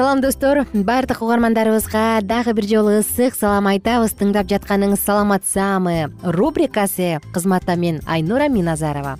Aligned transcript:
салам 0.00 0.22
достор. 0.22 0.64
Баардык 0.72 1.20
угармандарыбызга 1.20 2.22
дагы 2.22 2.54
бир 2.54 2.64
жолу 2.64 2.92
ысык 3.02 3.34
салам 3.36 3.66
айтабыз. 3.68 4.14
Тыңдап 4.16 4.48
жатканыңыз 4.48 5.02
саламат 5.04 5.44
саамы 5.44 6.08
рубрикасы 6.22 7.18
кызматта 7.34 7.76
мен 7.76 8.00
айнура 8.06 8.48
миназарова 8.48 9.18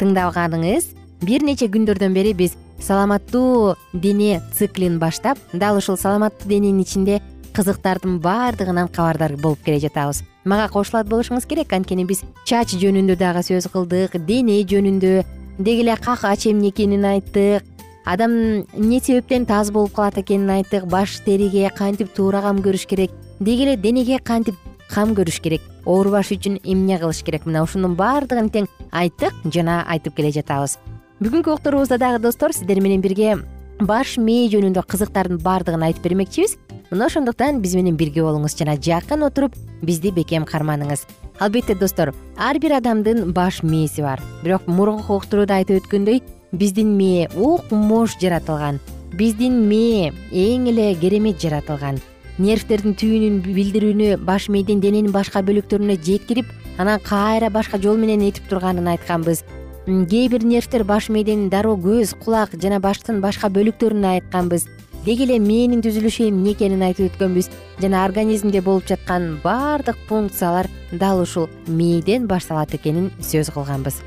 тыңдаганыңыз 0.00 0.88
бир 1.22 1.46
нече 1.46 1.70
күндөрдөн 1.70 2.10
бери 2.10 2.34
биз 2.34 2.56
саламаттуу 2.82 3.76
дене 3.92 4.42
циклин 4.58 4.98
баштап 4.98 5.38
дал 5.52 5.78
ушул 5.78 5.96
саламаттуу 5.96 6.48
дененин 6.48 6.82
ичинде 6.82 7.22
кызыктардын 7.54 8.18
баардыгынан 8.18 8.88
кабардар 8.88 9.36
болуп 9.36 9.62
келе 9.62 9.78
жатабыз. 9.78 10.24
Мага 10.42 10.72
кошулат 10.72 11.06
болушуңуз 11.06 11.46
керек. 11.46 11.70
Анткени 11.70 12.02
биз 12.02 12.24
чач 12.44 12.74
жөнүндө 12.74 13.14
дагы 13.14 13.46
сөз 13.46 13.70
кылдык 13.70 14.18
дене 14.26 14.58
жөнүндө. 14.66 15.20
Деги 15.60 15.84
эле 15.84 15.94
как 16.02 16.24
ачы 16.24 16.50
эмне 16.50 16.70
экенин 16.70 17.04
айттык 17.04 17.62
адам 18.04 18.32
эмне 18.76 19.00
себептен 19.00 19.46
таз 19.46 19.70
болуп 19.70 19.92
калат 19.94 20.18
экенин 20.18 20.50
айттык 20.50 20.86
баш 20.86 21.20
териге 21.24 21.70
кантип 21.76 22.14
туура 22.14 22.42
кам 22.42 22.62
көрүш 22.62 22.86
керек 22.86 23.10
деги 23.40 23.66
эле 23.66 23.76
денеге 23.76 24.18
кантип 24.18 24.56
кам 24.90 25.14
көрүш 25.14 25.40
керек 25.40 25.62
оорубаш 25.84 26.32
үчүн 26.34 26.60
эмне 26.64 26.98
кылыш 26.98 27.22
керек? 27.24 27.46
Мына 27.46 27.62
ушунун 27.64 27.96
баардыгын 27.98 28.50
тең 28.52 28.68
айттык 28.92 29.34
жана 29.52 29.82
айтып 29.88 30.16
келе 30.16 30.32
жатабыз. 30.34 30.78
Бүгүнкү 31.20 31.54
уктуруубузда 31.54 31.98
дагы 31.98 32.20
достор 32.22 32.52
сиздер 32.52 32.80
менен 32.80 33.00
бирге 33.04 33.38
баш 33.80 34.16
мээ 34.18 34.50
жөнүндө 34.54 34.84
кызыктардын 34.88 35.40
баардыгын 35.44 35.86
айтып 35.88 36.08
бермекчибиз. 36.08 36.56
Мына 36.90 37.06
ошондуктан 37.06 37.60
биз 37.62 37.74
менен 37.78 37.96
бирге 37.96 38.24
болуңуз 38.24 38.56
жана 38.58 38.76
жакын 38.76 39.24
отуруп 39.28 39.56
бизди 39.82 40.10
бекем 40.12 40.44
карманыңыз. 40.44 41.06
Албетте 41.40 41.74
достор 41.74 42.12
ар 42.36 42.58
бир 42.58 42.76
адамдын 42.80 43.32
баш 43.32 43.62
мээси 43.62 44.02
бар. 44.02 44.20
Бирок 44.42 44.66
мурунку 44.66 45.16
уктурууда 45.16 45.60
айтып 45.60 45.84
өткөндөй 45.84 46.20
биздин 46.52 46.96
мээ 46.98 47.28
укмуш 47.36 48.16
жаратылган 48.18 48.80
биздин 49.14 49.68
мээ 49.68 50.10
эң 50.32 50.66
эле 50.70 50.94
керемет 50.98 51.38
жаратылган. 51.42 52.00
Нервтердин 52.40 52.94
түбүнүн 52.98 53.40
билдирүүнү 53.44 54.16
баш 54.24 54.48
мээдин 54.48 54.80
дененин 54.80 55.12
башка 55.12 55.42
бөлүктөрүнө 55.46 55.98
жеткирип 56.02 56.50
анан 56.78 57.00
кайра 57.04 57.50
башка 57.50 57.78
жол 57.78 57.98
менен 57.98 58.22
этип 58.26 58.48
турганын 58.48 58.88
айтканбыз. 58.94 59.44
Кээ 59.86 60.28
бир 60.32 60.44
нервтер 60.44 60.84
баш 60.84 61.08
мээден 61.08 61.50
дароо 61.50 61.76
көз 61.76 62.16
кулак 62.18 62.54
жана 62.62 62.80
баштын 62.80 63.20
башка 63.20 63.50
бөлүктөрүнө 63.52 64.14
айтканбыз. 64.16 64.66
Деги 65.04 65.26
эле 65.28 65.38
мээнин 65.38 65.82
түзүлүшү 65.84 66.28
эмне 66.28 66.54
экенин 66.56 66.82
айтып 66.82 67.12
өткөнбүз. 67.12 67.50
Жана 67.80 68.04
организмде 68.04 68.60
болуп 68.60 68.88
жаткан 68.88 69.38
баардык 69.44 70.00
функциялар 70.08 70.68
дал 70.92 71.22
ушул 71.22 71.48
мээден 71.66 72.26
башталат 72.26 72.74
экенин 72.74 73.10
сөз 73.20 73.52
кылганбыз 73.52 74.00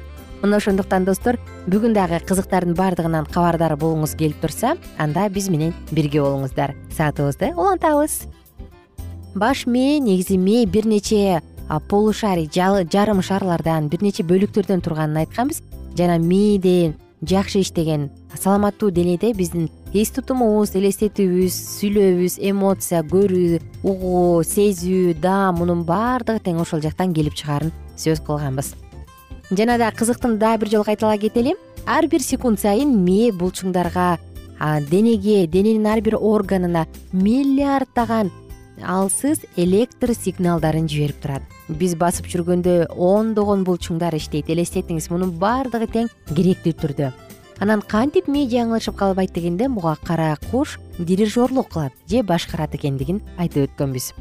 мына 0.44 0.58
ошондуктан 0.60 1.06
достор 1.08 1.38
бүгүн 1.72 1.94
дагы 1.96 2.20
кызыктардын 2.28 2.76
баардыгынан 2.76 3.30
кабардар 3.32 3.78
болгуңуз 3.80 4.18
келип 4.20 4.42
турса 4.44 4.74
анда 5.00 5.30
биз 5.32 5.48
менен 5.48 5.72
бирге 5.92 6.20
болуңуздар. 6.20 6.76
Саатыбызды 6.92 7.54
улантабыз. 7.56 8.26
Баш 9.36 9.64
мээ 9.66 10.02
негизи 10.04 10.36
мээ 10.38 10.66
бир 10.68 10.86
нече 10.86 11.40
полушарий 11.88 12.50
жарым 12.52 13.22
шарлардан 13.24 13.88
бир 13.88 14.04
нече 14.04 14.28
бөлүктөрдөн 14.28 14.84
турганын 14.84 15.24
айтканбыз. 15.24 15.64
Жана 15.96 16.20
мээден 16.20 16.98
жакшы 17.24 17.62
иштеген 17.64 18.10
саламаттуу 18.36 18.92
денеде 18.92 19.32
биздин 19.34 19.70
эс 19.94 20.12
тутумубуз 20.12 20.76
элестетүүбүз 20.76 21.56
сүйлөөбүз 21.80 22.40
эмоция 22.44 23.00
көрүү 23.08 23.62
угуу 23.84 24.44
сезүү 24.44 25.16
даам 25.24 25.62
мунун 25.62 25.88
баардыгы 25.88 26.44
тең 26.44 26.60
ошол 26.66 26.84
жактан 26.84 27.14
келип 27.16 27.38
чыгаарын 27.40 27.72
сөз 27.96 28.20
кылганбыз 28.26 28.74
жана 29.58 29.78
дагы 29.78 29.98
кызыктууну 29.98 30.38
дагы 30.38 30.66
бир 30.66 30.70
жолу 30.70 30.84
кайталай 30.84 31.18
кетели 31.20 31.56
ар 31.86 32.08
бир 32.08 32.22
секунд 32.22 32.60
сайын 32.60 32.94
мээ 33.06 33.32
булчуңдарга 33.34 34.18
денеге 34.90 35.48
дененин 35.48 35.88
ар 35.88 36.02
бир 36.02 36.16
органына 36.16 36.86
миллиарддаган 37.12 38.32
алсыз 38.82 39.44
электр 39.56 40.14
сигналдарын 40.14 40.88
жиберип 40.88 41.20
турат. 41.22 41.44
Биз 41.70 41.96
басып 41.96 42.28
жүргөндө 42.32 42.94
ондогон 42.98 43.64
булчуңдар 43.64 44.16
иштейт 44.18 44.50
элестетиңиз 44.50 45.10
мунун 45.12 45.36
баардыгы 45.40 45.88
тең 45.92 46.10
керектүү 46.34 46.74
түрдө. 46.82 47.12
Анан 47.62 47.84
кантип 47.86 48.28
мээ 48.28 48.50
жаңылышып 48.50 48.98
калбайт 48.98 49.34
дегенде 49.36 49.70
буга 49.70 49.96
кара 50.04 50.36
куш 50.52 50.80
дирижерлук 50.98 51.70
кылат 51.70 51.94
же 52.10 52.24
башкарат 52.24 52.76
экендигин 52.76 53.22
айтып 53.38 53.70
өткөнбүз. 53.70 54.14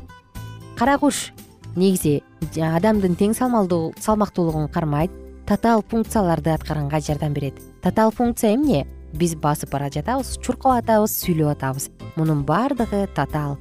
Кара 0.78 0.98
куш 0.98 1.32
негизи 1.74 2.20
адамдын 2.60 3.16
тең 3.16 3.34
салмактуулугун 3.34 4.68
кармайт 4.68 5.10
татаал 5.46 5.84
функцияларды 5.88 6.50
аткарганга 6.50 7.00
жардам 7.00 7.32
берет. 7.32 7.54
Татаал 7.82 8.10
функция 8.10 8.54
эмне? 8.54 8.86
Биз 9.12 9.34
басып 9.34 9.70
бара 9.70 9.90
жатабыз 9.90 10.38
чуркап 10.40 10.82
атабыз 10.82 11.12
сүйлөп 11.24 11.52
атабыз. 11.56 11.90
Мунун 12.16 12.44
баардыгы 12.44 13.08
татаал. 13.14 13.58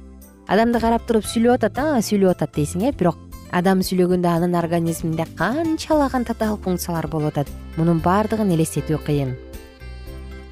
Адамды 0.48 0.80
карап 0.80 1.04
туруп 1.06 1.26
сүйлөп 1.28 1.58
атат 1.58 1.78
а 1.78 2.00
сүйлөп 2.00 2.36
атат 2.36 2.54
дейсиң 2.56 2.88
э 2.88 2.92
бирок 2.92 3.18
адам 3.52 3.82
сүйлөгөндө 3.84 4.28
анын 4.28 4.54
организминде 4.56 5.26
канчалаган 5.36 6.24
татаал 6.24 6.56
функциялар 6.56 7.06
болуп 7.08 7.36
атат. 7.36 7.48
Мунун 7.76 8.00
баардыгын 8.00 8.54
элестетүү 8.54 8.98
кыйын. 9.06 9.36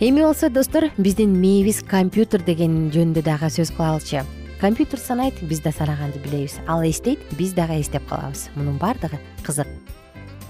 Эми 0.01 0.23
болсо 0.23 0.51
достор 0.51 0.91
биздин 0.99 1.33
мээбиз 1.41 1.83
компьютер 1.89 2.43
деген 2.43 2.91
жөнүндө 2.91 3.23
дагы 3.23 3.49
сөз 3.49 3.73
кылалычы 3.77 4.25
компьютер 4.61 4.99
санайт 4.99 5.41
биз 5.43 5.61
да 5.61 5.73
санаганды 5.73 6.19
билебиз. 6.19 6.59
Ал 6.67 6.83
эстейт 6.83 7.21
биз 7.39 7.53
дагы 7.53 7.81
эстеп 7.81 8.07
калабыз 8.09 8.49
мунун 8.55 8.77
баардыгы 8.77 9.19
кызык 9.43 9.69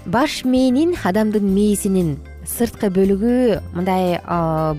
баш 0.05 0.41
мээнин 0.45 0.95
адамдын 1.03 1.45
мээсинин 1.45 2.17
сырткы 2.47 2.89
бөлүгү 2.89 3.61
мындай 3.75 4.17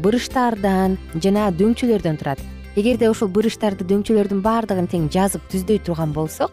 бырыштардан 0.02 0.98
жана 1.14 1.50
дөңчөлөрдөн 1.54 2.18
турат. 2.18 2.40
Эгерде 2.74 3.10
ушул 3.10 3.30
бырыштарды 3.30 3.86
дөңчөлөрдүн 3.86 4.42
баардыгын 4.42 4.88
тең 4.90 5.08
жазып 5.12 5.44
түздөй 5.52 5.78
турган 5.86 6.12
болсок 6.12 6.50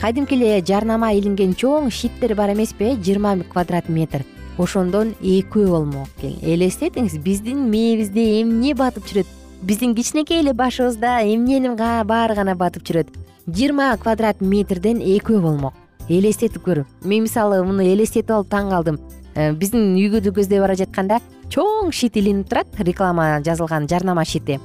кадимки 0.00 0.36
эле 0.36 0.62
жарнама 0.62 1.12
илинген 1.16 1.54
чоң 1.58 1.90
щиттер 1.90 2.34
бар 2.34 2.52
эмеспи 2.52 2.92
э 2.92 2.96
жыйырма 2.96 3.42
квадрат 3.50 3.88
метр. 3.88 4.24
Ошондон 4.58 5.14
экөө 5.20 5.68
болмок 5.68 6.08
экен 6.18 6.38
элестетиңиз 6.42 7.18
биздин 7.18 7.68
мээбизде 7.70 8.42
эмне 8.42 8.74
батып 8.74 9.06
жүрөт? 9.06 9.26
Биздин 9.62 9.94
кичинекей 9.94 10.40
эле 10.40 10.52
башыбызда 10.52 11.22
эмненин 11.24 11.74
баары 11.76 12.34
гана 12.34 12.54
батып 12.54 12.84
жүрөт? 12.84 13.08
Жыйырма 13.48 13.96
квадрат 13.98 14.40
метрден 14.40 15.00
экөө 15.00 15.40
болмок 15.40 15.74
элестетип 16.08 16.62
көр 16.64 16.84
мен 17.04 17.24
мисалы 17.24 17.62
муну 17.64 17.82
элестетип 17.82 18.30
алып 18.30 18.50
таң 18.52 18.70
калдым. 18.70 18.98
Э, 19.34 19.52
биздин 19.52 19.96
үйгө 19.96 20.20
көздөй 20.34 20.60
бара 20.60 20.76
жатканда 20.78 21.20
чоң 21.50 21.90
щит 21.92 22.16
илинип 22.16 22.48
турат 22.48 22.68
реклама 22.78 23.40
жазылган 23.44 23.88
жарнама 23.88 24.24
щити 24.24 24.60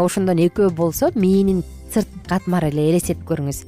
ошондон 0.00 0.40
экөө 0.42 0.70
болсо 0.74 1.10
мээнин 1.14 1.62
сырт 1.92 2.08
катмары 2.26 2.72
эле 2.72 2.90
элестетип 2.90 3.22
көрүңүз. 3.28 3.64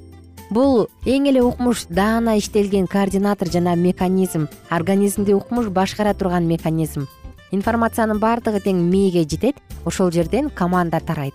Бул 0.51 0.87
эң 1.07 1.29
эле 1.31 1.43
укмуш 1.43 1.87
даана 1.91 2.37
иштелген 2.39 2.87
координатор 2.87 3.51
жана 3.51 3.75
механизм 3.77 4.49
организмди 4.71 5.35
укмуш 5.35 5.69
башкара 5.69 6.15
турган 6.15 6.47
механизм. 6.47 7.07
Информациянын 7.53 8.19
баардыгы 8.19 8.61
тең 8.63 8.83
мээге 8.91 9.27
жетет 9.29 9.63
ошол 9.85 10.11
жерден 10.11 10.51
команда 10.51 11.01
тарайт. 11.01 11.35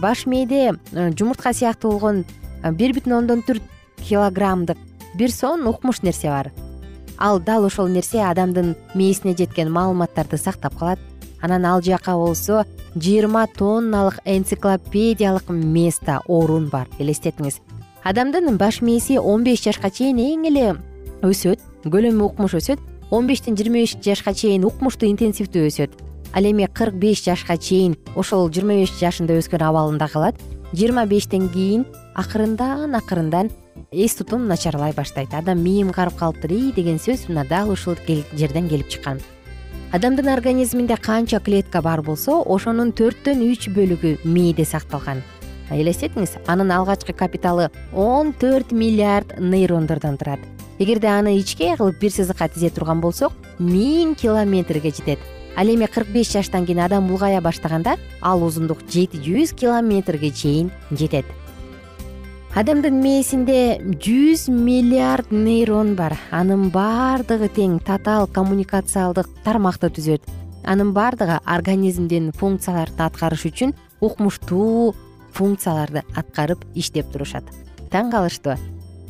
Баш 0.00 0.26
мээде 0.26 0.72
э, 0.92 1.10
жумуртка 1.18 1.52
сыяктуу 1.52 1.92
болгон 1.92 2.24
э, 2.62 2.72
бир 2.72 2.92
бүтүн 2.96 3.18
ондон 3.18 3.42
төрт 3.42 3.62
килограммдык 4.02 4.78
бир 5.14 5.30
сонун 5.30 5.66
укмуш 5.66 6.02
нерсе 6.02 6.28
бар. 6.28 6.52
Ал 7.18 7.40
дал 7.40 7.64
ошол 7.64 7.88
нерсе 7.88 8.22
адамдын 8.24 8.76
мээсине 8.94 9.36
жеткен 9.36 9.70
маалыматтарды 9.72 10.38
сактап 10.38 10.78
калат. 10.78 10.98
Анан 11.40 11.66
ал 11.66 11.82
жака 11.82 12.14
болсо 12.14 12.64
жыйырма 12.94 13.46
тонналык 13.58 14.20
энциклопедиялык 14.24 15.48
место 15.48 16.20
орун 16.28 16.68
бар 16.68 16.88
элестетиңиз 16.98 17.60
адамдын 18.04 18.56
баш 18.58 18.80
мээси 18.82 19.18
он 19.18 19.44
беш 19.44 19.62
жашка 19.62 19.90
чейин 19.90 20.18
эң 20.18 20.46
эле 20.50 20.66
өсөт 21.22 21.60
көлөмү 21.86 22.24
укмуш 22.26 22.56
өсөт 22.58 22.80
он 23.10 23.26
бештен 23.26 23.56
жыйырма 23.56 23.82
беш 23.82 23.96
жашка 24.02 24.34
чейин 24.34 24.64
укмушту 24.64 25.06
интенсивдүү 25.06 25.68
өсөт. 25.68 25.92
Ал 26.34 26.44
эми 26.48 26.66
кырк 26.66 26.94
беш 26.96 27.22
жашка 27.24 27.56
чейин 27.56 27.96
ошол 28.16 28.50
жыйырма 28.50 28.80
беш 28.80 28.94
жашында 28.98 29.36
өскөн 29.38 29.62
абалында 29.68 30.08
калат 30.08 30.40
жыйырма 30.72 31.06
бештен 31.06 31.48
кийин 31.48 31.84
акырындан 32.14 32.94
акырындан 32.94 33.50
эс 33.90 34.14
тутум 34.14 34.46
начарлай 34.46 34.92
баштайт. 34.92 35.34
Адам 35.34 35.62
мээм 35.62 35.92
карып 35.92 36.16
калыптыр 36.16 36.52
ий! 36.52 36.72
деген 36.72 36.98
сөз 36.98 37.28
мына 37.28 37.44
дал 37.48 37.70
ушул 37.70 37.96
жерден 38.32 38.68
келип 38.68 38.88
чыккан. 38.88 39.20
Адамдын 39.92 40.28
организминде 40.28 40.96
канча 40.96 41.40
клетка 41.40 41.82
бар 41.82 42.00
болсо 42.02 42.42
ошонун 42.46 42.92
төрттөн 42.92 43.44
үч 43.44 43.68
бөлүгү 43.68 44.24
мээде 44.24 44.64
сакталган. 44.64 45.22
Элестетиңиз 45.70 46.38
анын 46.46 46.72
алгачкы 46.72 47.12
капиталы 47.12 47.70
он 47.92 48.32
төрт 48.32 48.72
миллиард 48.72 49.38
нейрондордон 49.38 50.16
турат. 50.16 50.40
Эгерде 50.78 51.08
аны 51.08 51.36
ичке 51.38 51.76
кылып 51.76 52.00
бир 52.00 52.10
сызыкка 52.10 52.48
тизе 52.48 52.70
турган 52.70 53.00
болсок 53.00 53.32
миң 53.58 54.16
километрге 54.16 54.90
жетет 54.90 55.20
ал 55.56 55.68
эми 55.68 55.86
кырк 55.86 56.08
беш 56.12 56.32
жаштан 56.32 56.66
кийин 56.66 56.80
адам 56.80 57.10
улгая 57.10 57.40
баштаганда 57.40 57.96
ал 58.20 58.42
узундук 58.44 58.82
жети 58.88 59.18
жүз 59.18 59.54
километрге 59.54 60.30
чейин 60.30 60.70
жетет 60.90 61.26
адамдын 62.54 62.98
мээсинде 63.00 63.80
жүз 63.80 64.50
миллиард 64.52 65.30
нейрон 65.32 65.94
бар. 65.96 66.18
Анын 66.30 66.68
баардыгы 66.72 67.48
тең 67.48 67.78
татаал 67.80 68.28
коммуникациалдык 68.28 69.30
тармакты 69.44 69.88
түзөт. 69.88 70.28
Анын 70.68 70.92
баардыгы 70.92 71.40
организмдин 71.48 72.30
функцияларын 72.36 73.00
аткарыш 73.06 73.46
үчүн 73.48 73.72
укмуштуу 74.04 74.92
функцияларды 75.32 76.04
аткарып 76.14 76.66
иштеп 76.74 77.08
турушат. 77.12 77.48
Таң 77.90 78.12
калыштуу 78.12 78.58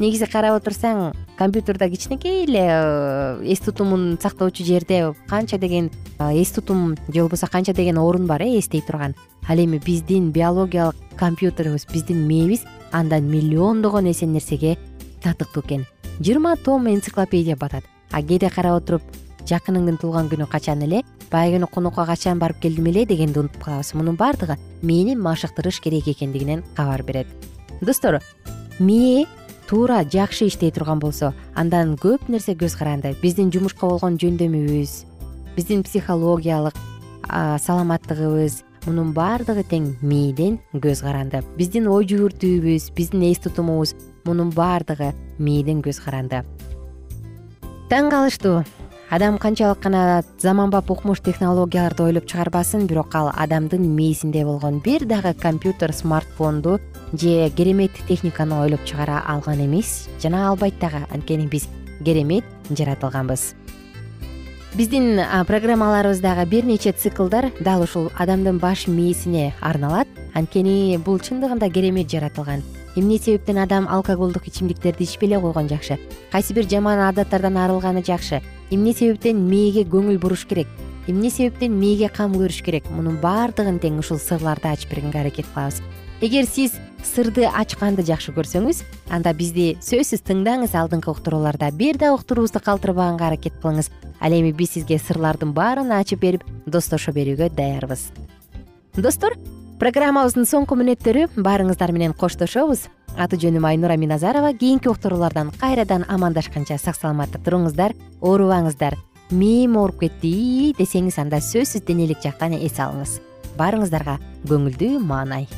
негизи 0.03 0.27
карап 0.27 0.59
отурсаң 0.59 1.13
компьютерда 1.39 1.89
кичинекей 1.91 2.43
эле 2.45 2.63
э, 2.67 3.53
эс 3.53 3.61
тутумун 3.63 4.19
сактоочу 4.21 4.65
жерде 4.65 5.15
канча 5.29 5.59
деген 5.59 5.91
э, 6.19 6.43
эс 6.43 6.51
тутум 6.51 6.97
же 7.09 7.21
болбосо 7.21 7.47
канча 7.47 7.73
деген 7.73 7.99
орун 7.99 8.27
бар 8.27 8.43
э 8.43 8.59
эстей 8.59 8.83
турган. 8.83 9.15
Ал 9.49 9.57
эми 9.57 9.79
биздин 9.79 10.33
биологиялык 10.33 10.97
компьютерибиз 11.17 11.87
биздин 11.93 12.27
мээбиз 12.27 12.65
андан 12.91 13.31
миллиондогон 13.31 14.11
эсе 14.11 14.27
нерсеге 14.27 14.77
татыктуу 15.23 15.63
экен. 15.63 15.87
Жыйырма 16.21 16.57
том 16.57 16.89
энциклопедия 16.89 17.57
батат. 17.57 17.85
А 18.11 18.23
кээде 18.23 18.51
карап 18.51 18.83
отуруп 18.83 19.03
жакыныңдын 19.47 20.01
туулган 20.01 20.29
күнү 20.29 20.49
качан 20.51 20.83
эле 20.83 21.03
баягы 21.31 21.59
күнү 21.59 21.71
конокко 21.71 22.07
качан 22.07 22.39
барып 22.39 22.61
келдим 22.61 22.87
эле 22.87 23.07
дегенди 23.07 23.39
унутуп 23.39 23.63
калабыз 23.65 23.95
мунун 23.95 24.17
баардыгы 24.17 24.59
мээни 24.83 25.15
машыктырыш 25.15 25.81
керек 25.81 26.09
экендигинен 26.09 26.65
кабар 26.75 27.03
берет. 27.03 27.27
Достор 27.81 28.21
мээ 28.79 29.27
туура 29.73 30.03
жакшы 30.05 30.51
иштей 30.51 30.69
турган 30.69 30.99
болсо 31.01 31.31
андан 31.57 31.95
көп 31.97 32.27
нерсе 32.29 32.53
көз 32.53 32.77
каранды. 32.77 33.15
Биздин 33.23 33.49
жумушка 33.49 33.89
болгон 33.89 34.19
жөндөмүбүз 34.21 34.91
биздин 35.57 35.81
психологиялык 35.87 36.77
саламаттыгыбыз 37.25 38.59
мунун 38.85 39.15
баардыгы 39.17 39.65
тең 39.65 39.87
мээден 40.05 40.59
көз 40.77 41.01
каранды. 41.07 41.41
Биздин 41.57 41.89
ой 41.89 42.05
жүгүртүүбүз 42.05 42.91
биздин 42.93 43.25
эс 43.31 43.41
тутумубуз 43.41 43.95
мунун 44.27 44.53
баардыгы 44.53 45.15
мээден 45.41 45.81
көз 45.81 46.05
каранды. 46.05 46.45
Таң 47.89 48.13
калыштуу 48.13 48.67
адам 49.13 49.37
канчалык 49.37 49.83
гана 49.85 50.25
заманбап 50.41 50.91
укмуш 50.91 51.21
технологияларды 51.21 52.03
ойлоп 52.03 52.25
чыгарбасын 52.25 52.87
бирок 52.89 53.15
ал 53.15 53.29
адамдын 53.29 53.85
мээсинде 53.85 54.43
болгон 54.45 54.81
бир 54.81 55.05
дагы 55.05 55.35
компьютер 55.35 55.93
смартфонду 55.93 56.81
же 57.13 57.51
керемет 57.51 57.93
техниканы 58.09 58.63
ойлоп 58.63 58.87
чыгара 58.87 59.23
алган 59.29 59.61
эмес. 59.67 60.09
Жана 60.23 60.49
албайт 60.49 60.79
дагы 60.81 61.05
анткени 61.13 61.47
биз 61.47 61.69
керемет 62.03 62.45
жаратылганбыз. 62.71 63.55
Биздин 64.73 65.21
программаларыбыздагы 65.47 66.47
бир 66.47 66.65
нече 66.65 66.93
циклдар 66.93 67.53
дал 67.61 67.83
ушул 67.83 68.11
адамдын 68.17 68.57
баш 68.57 68.87
мээсине 68.87 69.53
арналат. 69.61 70.09
Анткени 70.33 70.97
бул 70.97 71.19
чындыгында 71.19 71.69
керемет 71.69 72.09
жаратылган 72.11 72.63
эмне 72.97 73.19
себептен 73.19 73.59
адам 73.59 73.89
алкоголдук 73.89 74.49
ичимдиктерди 74.49 75.05
ичпей 75.05 75.29
эле 75.29 75.41
койгон 75.41 75.69
жакшы? 75.69 75.99
Кайсы 76.31 76.55
бир 76.55 76.69
жаман 76.69 76.99
адаттардан 77.09 77.57
арылганы 77.57 78.03
жакшы? 78.05 78.43
Эмне 78.71 78.93
себептен 78.93 79.41
мээге 79.49 79.85
көңүл 79.85 80.19
буруш 80.19 80.47
керек? 80.47 80.69
Эмне 81.07 81.31
себептен 81.31 81.73
мээге 81.79 82.09
кам 82.09 82.35
көрүш 82.37 82.63
керек? 82.63 82.91
Мунун 82.91 83.17
баардыгын 83.23 83.81
тең 83.83 83.99
ушул 83.99 84.19
сырларды 84.19 84.69
ачып 84.69 84.93
бергенге 84.93 85.21
аракет 85.21 85.47
кылабыз. 85.55 85.81
Эгер 86.23 86.47
сиз 86.47 86.77
сырды 87.03 87.49
ачканды 87.51 88.05
жакшы 88.07 88.31
көрсөңүз 88.37 88.85
анда 89.11 89.33
бизди 89.35 89.73
сөзсүз 89.83 90.23
тыңдаңыз 90.29 90.77
алдыңкы 90.79 91.11
уктурууларда 91.11 91.73
бир 91.75 91.99
да 91.99 92.13
уктуруубузду 92.15 92.63
калтырбаганга 92.63 93.27
аракет 93.27 93.57
кылыңыз. 93.59 93.91
Ал 94.21 94.33
эми 94.33 94.53
биз 94.53 94.77
сизге 94.77 95.01
сырлардын 95.03 95.51
баарын 95.53 95.91
ачып 95.99 96.21
берип 96.23 96.47
достошо 96.67 97.11
берүүгө 97.11 97.51
даярбыз. 97.57 98.13
Достор 98.95 99.35
программабыздын 99.83 100.47
соңку 100.47 100.77
мүнөттөрү 100.79 101.25
баарыңыздар 101.43 101.91
менен 101.91 102.13
коштошобуз. 102.15 102.85
Аты 103.19 103.39
жөнүм 103.43 103.65
айнура 103.67 103.97
миназарова. 103.99 104.53
Кийинки 104.55 104.87
уктуруулардан 104.87 105.51
кайрадан 105.59 106.05
амандашканча 106.07 106.77
сак 106.79 106.95
саламатта 106.95 107.41
туруңуздар 107.43 107.97
оорубаңыздар. 108.21 108.95
Мээм 109.35 109.75
ооруп 109.81 110.05
кетти 110.05 110.71
десеңиз 110.79 111.19
анда 111.19 111.43
сөзсүз 111.43 111.83
денелик 111.89 112.23
жактан 112.23 112.55
эс 112.61 112.79
алыңыз. 112.79 113.19
Баарыңыздарга 113.59 114.21
көңүлдүү 114.47 115.03
маанай. 115.03 115.49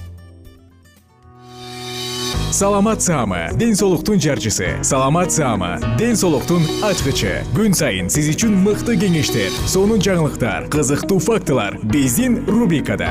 Саламат 2.54 3.02
саама 3.02 3.50
ден 3.58 3.74
соолуктун 3.76 4.22
жарчысы. 4.22 4.78
Саламат 4.82 5.32
саама 5.36 5.80
ден 5.98 6.16
соолуктун 6.16 6.64
ачкычы. 6.86 7.42
Күн 7.52 7.76
сайын 7.76 8.08
сиз 8.08 8.30
үчүн 8.32 8.56
мыкты 8.62 8.96
кеңештер 8.96 9.52
сонун 9.66 10.00
жаңылыктар 10.00 10.70
кызыктуу 10.72 11.18
фактылар. 11.18 11.76
Биздин 11.82 12.40
рубрикада 12.46 13.10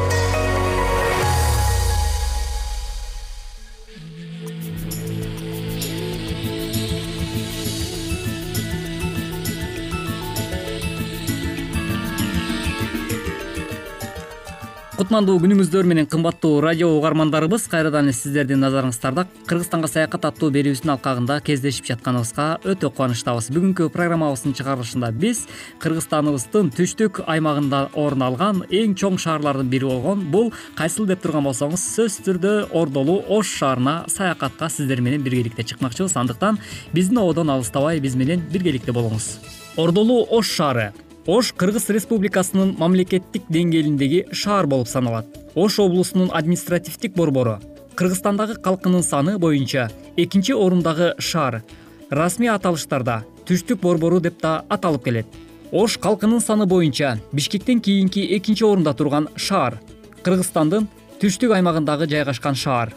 кутмандуу 15.11 15.41
күнүңүздөр 15.43 15.87
менен 15.91 16.05
кымбаттуу 16.07 16.61
радио 16.63 16.87
угармандарыбыз 16.95 17.65
кайрадан 17.67 18.07
эле 18.07 18.13
сиздердин 18.15 18.61
назарыңыздарда 18.63 19.25
кыргызстанга 19.49 19.89
саякат 19.91 20.23
аттуу 20.29 20.47
берүүбүздүн 20.55 20.93
алкагында 20.93 21.41
кездешип 21.43 21.89
жатканыбызга 21.89 22.45
өтө 22.63 22.93
кубанычтабыз. 22.95 23.49
Бүгүнкү 23.51 23.89
программабыздын 23.91 24.55
чыгарылышында 24.55 25.11
биз 25.11 25.43
кыргызстаныбыздын 25.83 26.71
түштүк 26.79 27.25
аймагында 27.27 27.89
орун 27.91 28.23
алган 28.29 28.63
эң 28.71 28.95
чоң 28.95 29.19
шаарлардын 29.19 29.67
бири 29.75 29.91
болгон 29.91 30.23
бул 30.31 30.53
кайсыл 30.79 31.11
деп 31.11 31.27
турган 31.27 31.43
болсоңуз 31.49 31.83
сөзсүз 31.97 32.23
түрдө 32.29 32.55
ордолуу 32.71 33.19
ош 33.35 33.51
шаарына 33.59 34.05
саякатка 34.07 34.71
сиздер 34.71 35.03
менен 35.03 35.27
биргеликте 35.27 35.67
чыкмакчыбыз. 35.67 36.15
Андыктан 36.15 36.63
биздин 36.95 37.19
ободон 37.19 37.51
алыстабай 37.51 37.99
биз 37.99 38.15
менен 38.15 38.47
биргеликте 38.47 38.95
болуңуз. 38.95 39.33
Ордолуу 39.75 40.23
ош 40.31 40.55
шаары 40.55 40.93
ош 41.27 41.53
кыргыз 41.53 41.89
республикасынын 41.89 42.75
мамлекеттик 42.79 43.43
деңгээлиндеги 43.49 44.25
шаар 44.33 44.67
болуп 44.67 44.87
саналат. 44.87 45.27
Ош 45.55 45.79
облусунун 45.79 46.31
административдик 46.33 47.13
борбору 47.15 47.59
кыргызстандагы 47.95 48.55
калкынын 48.55 49.03
саны 49.03 49.37
боюнча 49.37 49.91
экинчи 50.17 50.53
орундагы 50.53 51.13
шаар. 51.19 51.61
Расмий 52.09 52.49
аталыштарда 52.49 53.23
түштүк 53.45 53.81
борбору 53.81 54.19
деп 54.19 54.41
да 54.41 54.65
аталып 54.69 55.03
келет. 55.03 55.27
Ош 55.71 55.97
калкынын 55.97 56.41
саны 56.41 56.65
боюнча 56.65 57.19
бишкектен 57.31 57.81
кийинки 57.81 58.25
экинчи 58.37 58.63
орунда 58.63 58.93
турган 58.93 59.27
шаар 59.35 59.79
кыргызстандын 60.23 60.87
түштүк 61.21 61.53
аймагындагы 61.53 62.09
жайгашкан 62.09 62.55
шаар. 62.55 62.95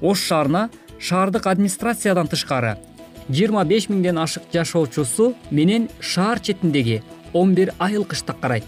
Ош 0.00 0.24
шаарына 0.24 0.70
шаардык 0.98 1.46
администрациядан 1.46 2.26
тышкары 2.28 2.78
жыйырма 3.28 3.64
беш 3.68 3.88
миңден 3.90 4.18
ашык 4.22 4.48
жашоочусу 4.52 5.34
менен 5.50 5.88
шаар 6.00 6.40
четиндеги 6.40 7.02
он 7.32 7.54
бир 7.54 7.72
айыл 7.78 8.04
кыштак 8.04 8.40
карайт. 8.40 8.64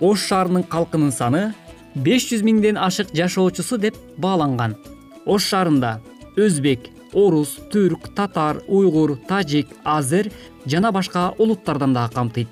Ош 0.00 0.26
шаарынын 0.28 0.64
калкынын 0.64 1.12
саны 1.12 1.54
беш 1.94 2.28
жүз 2.30 2.42
миңден 2.44 2.76
ашык 2.76 3.14
жашоочусу 3.14 3.78
деп 3.78 3.96
бааланган. 4.18 4.76
Ош 5.24 5.48
шаарында 5.50 6.00
өзбек 6.36 6.90
орус 7.12 7.56
түрк 7.72 8.10
татар 8.14 8.60
уйгур 8.68 9.16
тажик 9.28 9.68
азер 9.84 10.30
жана 10.66 10.92
башка 10.92 11.32
улуттардан 11.38 11.94
дагы 11.94 12.14
камтыйт. 12.14 12.48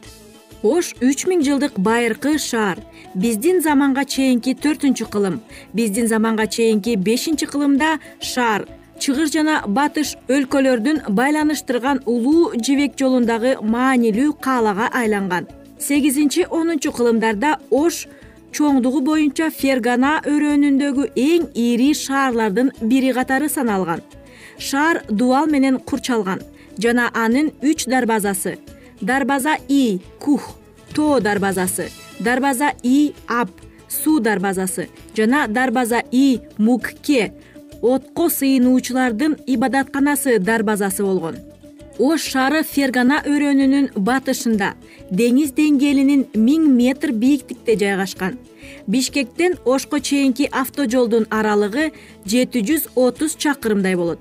Ош 0.64 0.94
үч 1.04 1.26
миң 1.28 1.42
жылдык 1.44 1.76
байыркы 1.76 2.38
шаар. 2.38 2.78
Биздин 3.14 3.61
заманга 3.61 4.06
чейинки 4.08 4.54
төртүнчү 4.56 5.11
кылым. 5.12 5.42
Биздин 5.75 6.08
заманга 6.08 6.46
чейинки 6.46 6.96
бешинчи 6.96 7.46
кылымда 7.46 7.99
шаар 8.20 8.64
чыгыш 9.04 9.34
жана 9.34 9.54
батыш 9.68 10.14
өлкөлөрдүн 10.32 11.02
байланыштырган 11.18 11.99
улуу 12.08 12.54
жибек 12.56 12.94
жолундагы 12.96 13.58
маанилүү 13.61 14.30
каалага 14.40 14.87
айланган. 15.00 15.44
Сегизинчи 15.78 16.46
онунчу 16.49 16.92
кылымдарда 16.96 17.58
ош 17.70 18.06
чоңдугу 18.56 19.02
боюнча 19.04 19.50
фергана 19.52 20.14
өрөөнүндөгү 20.25 21.11
эң 21.20 21.50
ири 21.52 21.90
шаарлардын 22.00 22.73
бири 22.80 23.12
катары 23.12 23.50
саналган. 23.52 24.00
Шаар 24.56 25.02
дубал 25.11 25.52
менен 25.52 25.76
курчалган 25.78 26.40
жана 26.78 27.11
анын 27.12 27.52
үч 27.61 27.84
дарбазасы 27.84 28.56
дарбаза 29.02 29.58
и 29.68 30.00
кух 30.18 30.54
тоо 30.94 31.20
дарбазасы 31.20 31.90
дарбаза 32.20 32.73
и 32.82 33.12
аб 33.28 33.50
суу 33.88 34.20
дарбазасы 34.20 34.88
жана 35.16 35.46
дарбаза 35.49 36.00
и 36.11 36.40
мукке 36.56 37.34
отко 37.93 38.29
сыйынуучулардын 38.38 39.37
ибадатканасы 39.47 40.38
дарбазасы 40.38 41.03
болгон. 41.05 41.37
Ош 41.99 42.25
шаары 42.33 42.62
фергана 42.64 43.21
өрөөнүнүн 43.29 43.91
батышында 44.09 44.73
деңиз 45.21 45.53
деңгээлинин 45.59 46.25
миң 46.47 46.64
метр 46.79 47.12
бийиктикте 47.12 47.76
жайгашкан. 47.83 48.38
Бишкектен 48.87 49.59
ошко 49.64 50.00
чейинки 50.00 50.49
автожолдун 50.50 51.29
аралыгы 51.31 51.93
жети 52.26 52.64
жүз 52.69 52.88
отуз 52.97 53.37
чакырымдай 53.37 53.95
болот. 54.00 54.19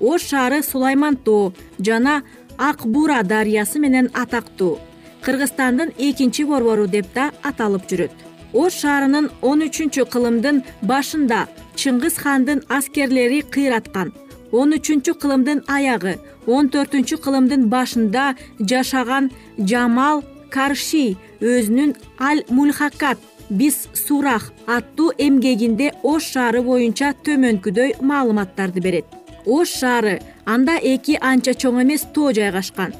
Ош 0.00 0.28
шаары 0.30 0.62
сулайман 0.62 1.16
тоо 1.16 1.54
жана 1.78 2.22
ак 2.58 2.86
бура 2.86 3.22
дарыясы 3.22 3.78
менен 3.78 4.10
атактуу 4.12 4.78
кыргызстандын 5.24 5.92
экинчи 5.98 6.44
борбору 6.44 6.86
деп 6.86 7.06
да 7.14 7.32
аталып 7.42 7.88
жүрөт 7.90 8.27
ош 8.52 8.80
шаарынын 8.82 9.30
он 9.42 9.62
үчүнчү 9.66 10.06
кылымдын 10.12 10.62
башында 10.82 11.46
чыңгыз 11.76 12.16
хандын 12.22 12.64
аскерлери 12.68 13.40
кыйраткан. 13.54 14.12
Он 14.52 14.72
үчүнчү 14.76 15.14
кылымдын 15.20 15.64
аягы 15.68 16.16
он 16.46 16.70
төртүнчү 16.72 17.18
кылымдын 17.24 17.68
башында 17.68 18.34
жашаган 18.60 19.30
жамал 19.58 20.24
карши 20.50 21.16
өзүнүн 21.40 21.94
аль 22.18 22.44
мульхакат 22.48 23.18
бис 23.50 23.88
сурах 23.94 24.52
аттуу 24.66 25.12
эмгегинде 25.18 25.92
ош 26.02 26.32
шаары 26.32 26.62
боюнча 26.62 27.12
төмөнкүдөй 27.24 27.98
маалыматтарды 28.00 28.80
берет. 28.80 29.06
Ош 29.46 29.68
шаары 29.80 30.20
анда 30.44 30.78
эки 30.80 31.18
анча 31.20 31.52
чоң 31.52 31.82
эмес 31.82 32.06
тоо 32.14 32.32
жайгашкан. 32.32 32.94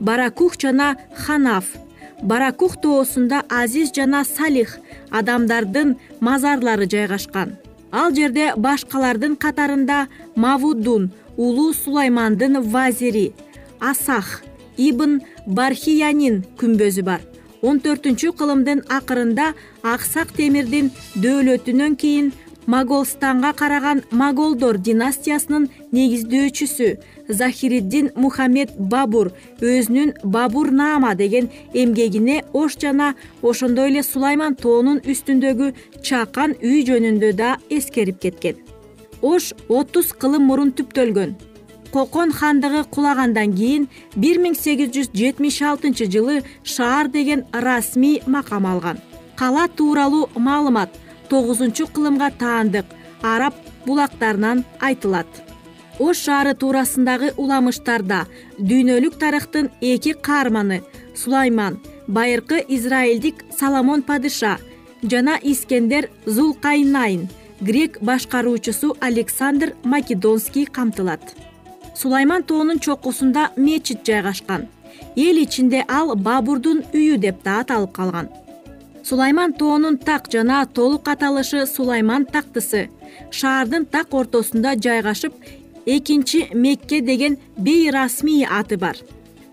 Баракух 0.00 0.56
жана 0.58 0.96
ханаф 1.14 1.64
баракух 2.22 2.80
тоосунда 2.80 3.42
азиз 3.48 3.92
жана 3.96 4.24
салих 4.24 4.78
адамдардын 5.10 5.96
мазарлары 6.20 6.86
жайгашкан. 6.86 7.56
Ал 7.90 8.14
жерде 8.14 8.52
башкалардын 8.56 9.36
катарында 9.36 10.06
мавуддун 10.36 11.10
улуу 11.36 11.72
сулаймандын 11.72 12.62
вазири 12.74 13.32
асах 13.80 14.42
ибн 14.76 15.20
бархиянин 15.46 16.44
күмбөзү 16.58 17.02
бар. 17.02 17.20
Он 17.62 17.78
төртүнчү 17.78 18.32
кылымдын 18.38 18.82
акырында 18.88 19.52
аксак 19.82 20.32
темирдин 20.38 20.90
дөөлөтүнөн 21.22 21.94
кийин 21.96 22.32
моголстанга 22.66 23.52
караган 23.52 24.02
моголдор 24.10 24.78
династиясынын 24.78 25.68
негиздөөчүсү 25.92 26.88
захириддин 27.32 28.10
мухаммед 28.16 28.72
бабур 28.78 29.32
өзүнүн 29.60 30.14
бабурнаама 30.24 31.14
деген 31.14 31.48
эмгегине 31.74 32.42
ош 32.52 32.76
жана 32.80 33.14
ошондой 33.42 33.90
эле 33.90 34.02
сулайман 34.02 34.56
тоонун 34.56 35.00
үстүндөгү 35.04 35.72
чакан 36.02 36.56
үй 36.62 36.82
жөнүндө 36.88 37.32
да 37.36 37.56
эскерип 37.70 38.20
кеткен. 38.20 38.56
Ош 39.22 39.52
отуз 39.68 40.12
кылым 40.12 40.48
мурун 40.48 40.72
түптөлгөн. 40.72 41.36
Кокон 41.92 42.32
хандыгы 42.32 42.84
кулагандан 42.90 43.52
кийин 43.52 43.88
бир 44.16 44.40
миң 44.40 44.56
сегиз 44.56 44.90
жүз 44.94 45.12
жетимиш 45.12 45.60
алтынчы 45.62 46.08
жылы 46.08 46.40
шаар 46.64 47.08
деген 47.08 47.44
расмий 47.52 48.22
макам 48.26 48.66
алган. 48.66 48.98
Кала 49.36 49.68
тууралуу 49.68 50.28
маалымат 50.34 50.90
тогузунчу 51.28 51.86
кылымга 51.86 52.30
таандык 52.38 52.86
араб 53.22 53.54
булактарынан 53.86 54.64
айтылат 54.80 55.51
ош 56.06 56.24
шаары 56.26 56.54
туурасындагы 56.60 57.28
уламыштарда 57.42 58.20
дүйнөлүк 58.58 59.14
тарыхтын 59.22 59.70
эки 59.92 60.12
каарманы 60.26 60.82
сулайман 61.22 61.78
байыркы 62.06 62.58
израилдик 62.76 63.44
соломон 63.58 64.02
падыша 64.08 64.56
жана 65.02 65.38
искендер 65.42 66.10
зулкайнайн 66.26 67.28
грек 67.60 67.98
башкаруучусу 68.00 68.96
александр 69.00 69.74
македонский 69.84 70.66
камтылат. 70.66 71.22
Сулайман 71.94 72.42
тоонун 72.42 72.78
чокусунда 72.78 73.50
мечит 73.56 74.04
жайгашкан. 74.06 74.68
Эл 75.16 75.36
ичинде 75.44 75.84
ал 75.88 76.16
бабурдун 76.16 76.82
үйү 76.92 77.18
деп 77.18 77.42
да 77.44 77.60
аталып 77.60 77.92
калган. 77.92 78.28
Сулайман 79.04 79.52
тоонун 79.52 79.98
так 79.98 80.28
жана 80.32 80.66
толук 80.66 81.08
аталышы 81.08 81.66
сулайман 81.66 82.24
тактысы 82.24 82.88
шаардын 83.30 83.84
так 83.84 84.14
ортосунда 84.14 84.74
жайгашып 84.74 85.34
экинчи 85.86 86.48
мекке 86.52 87.00
деген 87.00 87.38
бейрасмий 87.56 88.46
аты 88.46 88.76
бар. 88.76 88.96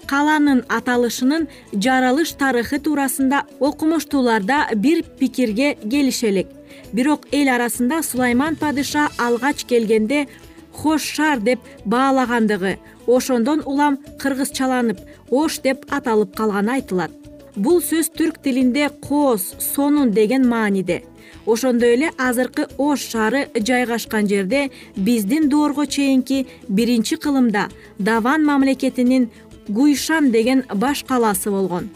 Каланын 0.07 0.63
аталышынын 0.67 1.48
жаралыш 1.74 2.33
тарыхы 2.33 2.79
туурасында 2.79 3.43
окумуштууларда 3.59 4.69
бир 4.75 5.03
пикирге 5.03 5.75
келише 5.75 6.27
элек 6.29 6.48
бирок 6.93 7.27
эл 7.31 7.50
арасында 7.53 8.01
сулайман 8.03 8.55
падыша 8.55 9.09
алгач 9.17 9.65
келгенде 9.69 10.27
хош 10.74 11.03
шаар 11.15 11.39
деп 11.39 11.59
баалагандыгы 11.86 12.77
ошондон 13.07 13.62
улам 13.65 14.00
кыргызчаланып 14.21 15.00
ош 15.29 15.59
деп 15.62 15.86
аталып 15.89 16.36
калганы 16.36 16.71
айтылат. 16.79 17.12
Бул 17.55 17.81
сөз 17.81 18.09
түрк 18.17 18.41
тилинде 18.43 18.89
кооз 18.89 19.53
сонун 19.59 20.12
деген 20.12 20.48
мааниде 20.48 21.03
ошондой 21.51 21.93
эле 21.95 22.09
азыркы 22.17 22.67
ош 22.77 22.99
шаары 23.12 23.41
жайгашкан 23.67 24.27
жерде 24.31 24.62
биздин 24.95 25.49
доорго 25.49 25.85
чейинки 25.85 26.47
биринчи 26.67 27.15
кылымда 27.15 27.63
даван 27.97 28.45
мамлекетинин 28.45 29.29
гуйшан 29.67 30.31
деген 30.31 30.63
баш 30.73 31.03
калаасы 31.03 31.49
болгон. 31.51 31.89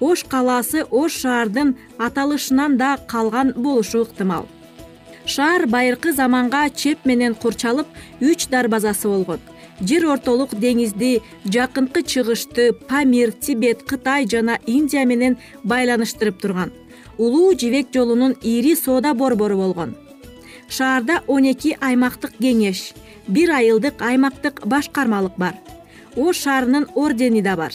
Ош 0.00 0.24
калаасы 0.24 0.84
ош 0.90 1.12
шаардын 1.22 1.76
аталышынан 1.98 2.76
да 2.76 2.98
калган 3.12 3.52
болушу 3.56 4.02
ыктымал. 4.02 4.46
Шаар 5.26 5.66
байыркы 5.66 6.12
заманга 6.12 6.68
чеп 6.70 6.98
менен 7.04 7.34
курчалып 7.34 7.86
үч 8.20 8.48
дарбазасы 8.48 9.08
болгон. 9.08 9.40
Жер 9.80 10.06
ортолук 10.06 10.50
деңизди 10.54 11.22
жакынкы 11.44 12.02
чыгышты 12.02 12.72
памир 12.88 13.32
тибет 13.32 13.82
кытай 13.82 14.26
жана 14.26 14.58
индия 14.66 15.04
менен 15.04 15.36
байланыштырып 15.64 16.40
турган 16.40 16.70
улуу 17.18 17.54
жибек 17.58 17.88
жолунун 17.92 18.36
ири 18.42 18.74
соода 18.74 19.14
борбору 19.14 19.56
болгон. 19.56 19.94
Шаарда 20.68 21.22
он 21.26 21.44
эки 21.44 21.76
аймактык 21.80 22.32
кеңеш 22.40 22.92
бир 23.28 23.50
айылдык 23.50 24.02
аймактык 24.02 24.66
башкармалык 24.66 25.32
бар. 25.36 25.54
Ош 26.16 26.36
шаарынын 26.44 26.86
ордени 26.94 27.42
да 27.42 27.56
бар. 27.56 27.72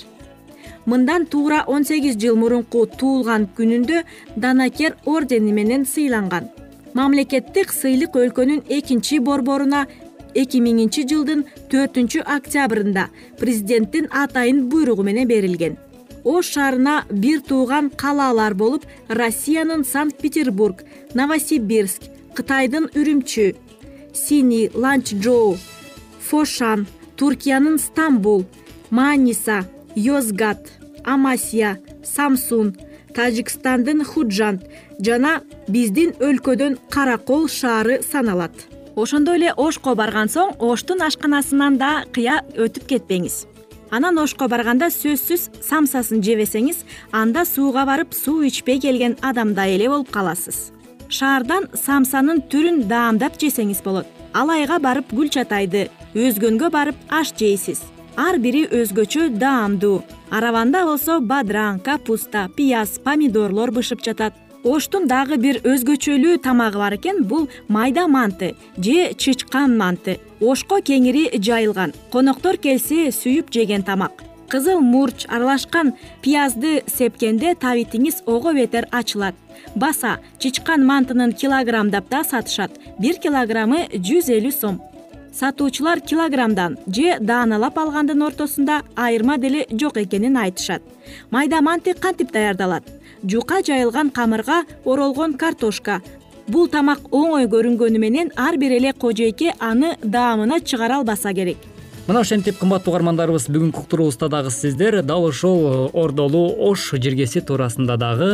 Мындан 0.86 1.25
туура 1.25 1.63
он 1.67 1.86
сегиз 1.86 2.15
жыл 2.17 2.36
мурунку 2.36 2.86
туулган 2.86 3.47
күнүндө 3.58 4.04
данакер 4.36 4.95
ордени 5.06 5.52
менен 5.52 5.86
сыйланган. 5.86 6.49
Мамлекеттик 6.93 7.71
сыйлык 7.71 8.15
өлкөнүн 8.15 8.63
экинчи 8.67 9.19
борборуна 9.19 9.86
эки 10.34 10.62
миңинчи 10.62 11.06
жылдын 11.10 11.45
төртүнчү 11.71 12.23
октябрында 12.38 13.10
президенттин 13.39 14.10
атайын 14.23 14.67
буйругу 14.69 15.04
менен 15.04 15.28
берилген 15.28 15.78
ош 16.23 16.53
шаарына 16.53 16.95
бир 17.12 17.41
тууган 17.41 17.89
калаалар 17.89 18.53
болуп 18.53 18.86
россиянын 19.10 19.84
санкт 19.86 20.17
петербург 20.17 20.84
новосибирск 21.13 22.01
кытайдын 22.36 22.86
үрүмчү 22.99 23.55
сини 24.13 24.69
ланчжоу 24.73 25.58
фошан 26.27 26.88
туркиянын 27.17 27.77
стамбул 27.79 28.45
маниса 28.89 29.65
йозгат 29.95 30.62
амасия 31.03 31.77
самсун 32.03 32.75
тажикстандын 33.15 34.03
худжанд 34.05 34.62
жана 35.05 35.34
биздин 35.67 36.13
өлкөдөн 36.19 36.77
каракол 36.93 37.47
шаары 37.47 38.01
саналат. 38.12 38.53
Ошондой 38.95 39.39
эле 39.39 39.51
ошко 39.55 39.95
барган 39.95 40.29
соң 40.29 40.55
оштун 40.60 41.01
ашканасынан 41.05 41.77
да 41.82 41.91
кыя 42.15 42.41
өтүп 42.55 42.89
кетпеңиз 42.91 43.45
анан 43.91 44.19
ошко 44.21 44.47
барганда 44.47 44.89
сөзсүз 44.93 45.49
самсасын 45.65 46.21
жебесеңиз 46.25 46.84
анда 47.12 47.45
сууга 47.45 47.86
барып 47.89 48.13
суу 48.13 48.43
ичпей 48.47 48.80
келген 48.80 49.17
адамдай 49.21 49.75
эле 49.75 49.89
болуп 49.89 50.12
каласыз. 50.12 50.71
Шаардан 51.10 51.69
самсанын 51.73 52.43
түрүн 52.52 52.84
даамдап 52.89 53.39
жесеңиз 53.41 53.82
болот. 53.84 54.08
Алайга 54.34 54.78
барып 54.80 55.10
гүл 55.12 55.30
чатайды 55.34 55.88
өзгөнгө 56.13 56.69
барып 56.69 56.95
аш 57.10 57.34
жейсиз. 57.39 57.82
Ар 58.17 58.38
бири 58.38 58.65
өзгөчө 58.67 59.30
даамдуу. 59.39 60.04
Араванда 60.30 60.84
болсо 60.86 61.17
бадыраң 61.19 61.80
капуста 61.82 62.49
пияз 62.56 62.99
помидорлор 63.02 63.71
бышып 63.71 64.04
жатат 64.06 64.36
оштун 64.63 65.08
дагы 65.08 65.38
бир 65.38 65.60
өзгөчөлүү 65.63 66.39
тамагы 66.43 66.80
бар 66.80 66.95
экен. 66.98 67.24
Бул 67.24 67.48
майда 67.67 68.08
манты 68.08 68.56
же 68.78 69.13
чычкан 69.13 69.78
манты. 69.78 70.19
Ошко 70.39 70.82
кеңири 70.82 71.39
жайылган. 71.39 71.93
Коноктор 72.12 72.58
келсе 72.58 73.10
сүйүп 73.12 73.52
жеген 73.52 73.84
тамак. 73.84 74.24
Кызыл 74.50 74.82
мурч 74.82 75.26
аралашкан 75.30 75.93
пиязды 76.22 76.84
сепкенде 76.88 77.54
табитиңиз 77.56 78.24
ого 78.26 78.54
бетер 78.54 78.88
ачылат. 78.91 79.36
Баса 79.76 80.19
чычкан 80.39 80.86
мантынын 80.86 81.34
килограммдап 81.34 82.10
да 82.10 82.24
сатышат. 82.24 82.72
Бир 83.00 83.19
килограммы 83.22 83.88
жүз 83.93 84.32
элүү 84.39 84.52
сом. 84.52 84.82
Сатуучулар 85.32 86.02
килограммдан 86.02 86.80
же 86.88 87.17
дааналап 87.19 87.78
алгандын 87.78 88.24
ортосунда 88.24 88.82
айырма 88.95 89.38
деле 89.38 89.67
жок 89.72 89.98
экенин 89.98 90.38
айтышат. 90.38 90.82
Майда 91.30 91.62
манты 91.62 91.93
кантип 91.93 92.32
даярдалат 92.32 92.98
жука 93.23 93.62
жайылган 93.65 94.10
камырга 94.12 94.63
оролгон 94.86 95.34
картошка. 95.34 96.01
Бул 96.47 96.67
тамак 96.67 97.12
оңой 97.12 97.45
көрүнгөнү 97.49 97.99
менен 98.01 98.32
ар 98.36 98.58
бир 98.58 98.73
эле 98.79 98.93
кожойке 98.93 99.53
аны 99.60 99.97
даамына 100.03 100.62
чыгара 100.62 100.97
албаса 100.97 101.34
керек. 101.34 101.58
Мына 102.10 102.23
ошентип 102.25 102.58
кымбаттуу 102.58 102.89
угармандарыбыз 102.89 103.43
бүгүнкү 103.53 103.84
уктуруубузда 103.84 104.32
дагы 104.34 104.49
сиздер 104.49 105.03
дал 105.03 105.27
ушул 105.27 105.91
ордолуу 105.93 106.55
ош 106.71 106.88
жиргеси 106.97 107.43
туурасында 107.45 107.97
дагы 108.01 108.29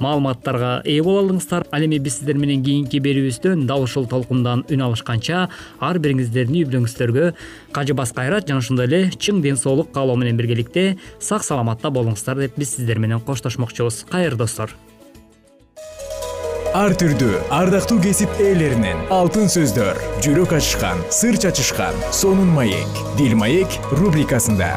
маалыматтарга 0.00 0.72
ээ 0.84 1.04
боло 1.06 1.22
алыңыздар 1.24 1.68
ал 1.70 1.86
эми 1.86 2.00
биз 2.02 2.18
сиздер 2.18 2.40
менен 2.40 2.64
кийинки 2.64 3.00
берүүбүздөн 3.04 3.66
дал 3.68 3.84
ушул 3.86 4.08
толкундан 4.10 4.64
үн 4.68 4.84
алышканча 4.88 5.46
ар 5.78 6.02
бириңиздердин 6.02 6.60
үй 6.60 6.68
бүлөңүздөргө 6.68 7.32
кажыбас 7.76 8.14
кайрат 8.16 8.48
жана 8.48 8.64
ошондой 8.64 8.88
эле 8.90 9.02
чың 9.16 9.42
ден 9.44 9.60
соолук 9.60 9.92
каалоо 9.94 10.16
менен 10.16 10.40
биргеликте 10.40 10.96
сак 11.20 11.44
саламатта 11.44 11.92
болуңуздар 11.92 12.40
деп 12.40 12.56
биз 12.58 12.76
сиздер 12.76 12.98
менен 12.98 13.20
коштошмокчубуз. 13.20 14.06
Кайыр 14.10 14.36
достор. 14.36 14.74
Ар 16.70 16.92
түрдүү 16.94 17.40
ардактуу 17.50 17.98
кесип 17.98 18.30
ээлеринен 18.38 19.08
алтын 19.10 19.50
сөздөр 19.50 19.98
жүрөк 20.22 20.54
ачышкан 20.60 21.02
сыр 21.10 21.34
чачышкан 21.42 21.98
сонун 22.14 22.54
маек 22.54 23.02
дил 23.18 23.34
маек 23.34 23.74
рубрикасында 23.90 24.76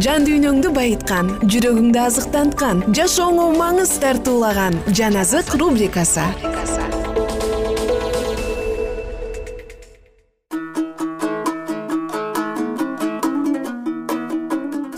жан 0.00 0.24
дүйнөңдү 0.24 0.70
байыткан 0.72 1.26
жүрөгүңдү 1.52 1.98
азыктанткан 2.00 2.78
жашооңо 2.96 3.50
маңыз 3.58 3.90
тартуулаган 4.00 4.78
жан 4.96 5.18
азык 5.20 5.52
рубрикасы. 5.60 6.24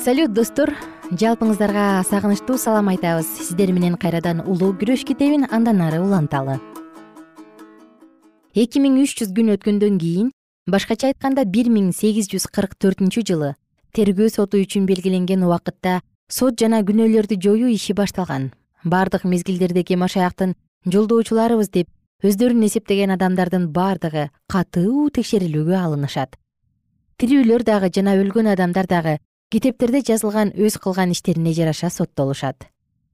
Салют 0.04 0.30
достор. 0.30 0.70
Жалпыңыздарга 1.10 2.04
сагынычтуу 2.06 2.56
салам 2.56 2.88
айтабыз. 2.92 3.26
Сиздер 3.26 3.72
менен 3.72 3.98
кайрадан 3.98 4.44
улуу 4.46 4.72
күрөш 4.78 5.04
китебин 5.04 5.48
андан 5.50 5.82
ары 5.82 5.98
уланталы. 6.00 6.60
Эки 8.54 8.78
миң 8.78 9.02
үч 9.02 9.18
жүз 9.18 9.34
күн 9.34 9.56
өткөндөн 9.56 9.98
кийин 9.98 10.30
башкача 10.70 11.10
айтканда 11.10 11.44
бир 11.44 11.66
миң 11.66 11.90
сегиз 11.92 12.30
жүз 12.30 12.46
кырк 12.46 12.78
төртүнчү 12.78 13.26
жылы 13.26 13.54
тергөө 13.94 14.28
соту 14.34 14.58
үчүн 14.58 14.88
белгиленген 14.90 15.44
убакытта 15.46 16.00
сот 16.26 16.58
жана 16.58 16.80
күнөөлөрдү 16.82 17.36
жоюу 17.38 17.70
иши 17.70 17.94
башталган. 17.94 18.50
Бардык 18.82 19.22
мезгилдердеги 19.24 19.94
машаяктын 19.94 20.56
жолдоочуларыбыз 20.90 21.70
деп 21.70 21.88
өздөрүн 22.26 22.66
эсептеген 22.66 23.14
адамдардын 23.14 23.68
бардыгы 23.76 24.24
катуу 24.50 25.10
текшерилүүгө 25.14 25.76
алынышат. 25.78 26.34
Тирүүлөр 27.22 27.62
дагы 27.68 27.90
жана 27.94 28.16
өлгөн 28.18 28.50
адамдар 28.54 28.88
дагы 28.90 29.18
китептерде 29.54 30.02
жазылган 30.08 30.50
өз 30.58 30.78
кылган 30.82 31.12
иштерине 31.14 31.52
жараша 31.54 31.90
соттолушат. 31.90 32.66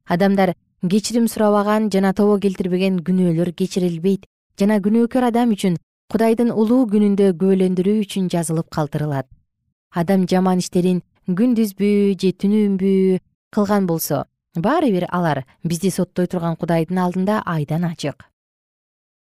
Адамдар 0.09 0.55
кечирим 0.89 1.29
сурабаган 1.29 1.91
жана 1.93 2.15
тобо 2.15 2.39
келтирбеген 2.41 3.03
күнөөлөр 3.05 3.53
кечирилбейт 3.53 4.25
жана 4.57 4.81
күнөөкөр 4.81 5.29
адам 5.29 5.53
үчүн 5.53 5.77
кудайдын 6.09 6.55
улуу 6.55 6.87
күнүндө 6.89 7.35
күбөлөндүрүү 7.37 8.07
үчүн 8.07 8.33
жазылып 8.33 8.73
калтырылат 8.73 9.29
адам 9.91 10.27
жаман 10.31 10.59
иштерин 10.63 11.03
күндүзбү 11.27 11.91
же 12.21 12.31
түнүнбү 12.33 13.21
кылган 13.55 13.87
болсо 13.87 14.25
баары 14.55 14.91
бир 14.95 15.07
алар 15.11 15.45
бизди 15.65 15.91
соттой 15.91 16.27
турган 16.27 16.57
кудайдын 16.57 16.99
алдында 16.99 17.43
айдан 17.47 17.85
ачык. 17.85 18.25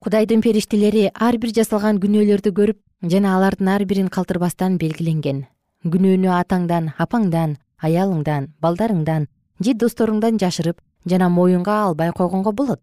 Кудайдын 0.02 0.42
периштелери 0.42 1.10
ар 1.14 1.38
бир 1.38 1.54
жасалган 1.56 2.00
күнөөлөрдү 2.04 2.54
көрүп 2.54 2.80
жана 3.10 3.36
алардын 3.38 3.70
ар 3.76 3.86
бирин 3.86 4.10
калтырбастан 4.10 4.78
белгиленген. 4.78 5.46
Күнөөнү 5.84 6.30
атаңдан 6.38 6.94
апаңдан 6.98 7.58
аялыңдан 7.82 8.50
балдарыңдан 8.62 9.28
же 9.60 9.74
досторуңдан 9.74 10.40
жашырып 10.40 10.82
жана 11.06 11.30
моюнга 11.30 11.84
албай 11.86 12.12
койгонго 12.12 12.52
болот. 12.52 12.82